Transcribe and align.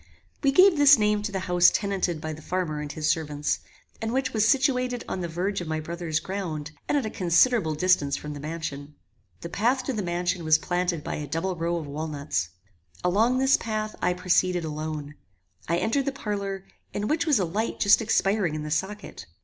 We 0.41 0.51
gave 0.51 0.77
this 0.77 0.97
name 0.97 1.21
to 1.21 1.31
the 1.31 1.41
house 1.41 1.69
tenanted 1.69 2.19
by 2.19 2.33
the 2.33 2.41
farmer 2.41 2.81
and 2.81 2.91
his 2.91 3.07
servants, 3.07 3.59
and 4.01 4.11
which 4.11 4.33
was 4.33 4.47
situated 4.47 5.05
on 5.07 5.21
the 5.21 5.27
verge 5.27 5.61
of 5.61 5.67
my 5.67 5.79
brother's 5.79 6.19
ground, 6.19 6.71
and 6.89 6.97
at 6.97 7.05
a 7.05 7.09
considerable 7.11 7.75
distance 7.75 8.17
from 8.17 8.33
the 8.33 8.39
mansion. 8.39 8.95
The 9.41 9.49
path 9.49 9.83
to 9.83 9.93
the 9.93 10.01
mansion 10.01 10.43
was 10.43 10.57
planted 10.57 11.03
by 11.03 11.17
a 11.17 11.27
double 11.27 11.55
row 11.55 11.75
of 11.75 11.85
walnuts. 11.85 12.49
Along 13.03 13.37
this 13.37 13.57
path 13.57 13.95
I 14.01 14.15
proceeded 14.15 14.65
alone. 14.65 15.13
I 15.67 15.77
entered 15.77 16.05
the 16.05 16.11
parlour, 16.11 16.65
in 16.95 17.07
which 17.07 17.27
was 17.27 17.37
a 17.37 17.45
light 17.45 17.79
just 17.79 18.01
expiring 18.01 18.55
in 18.55 18.63
the 18.63 18.71
socket. 18.71 19.27